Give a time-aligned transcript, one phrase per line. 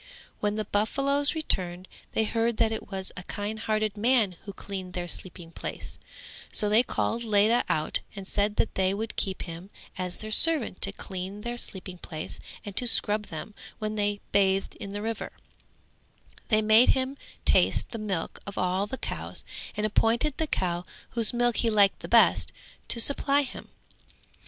[0.39, 5.07] When the buffaloes returned they heard that it was a kindhearted man who cleaned their
[5.07, 5.99] sleeping place;
[6.51, 9.69] so they called Ledha out and said that they would keep him
[9.99, 14.75] as their servant to clean their sleeping place and to scrub them when they bathed
[14.77, 15.33] in the river;
[16.47, 17.15] they made him
[17.45, 19.43] taste the milk of all the cows
[19.77, 22.51] and appointed the cow whose milk he liked best
[22.87, 23.69] to supply him.